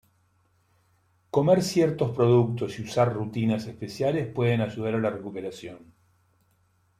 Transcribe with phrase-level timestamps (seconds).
[1.29, 5.93] Comer ciertos productos y usar rutinas especiales puede ayudar a la recuperación.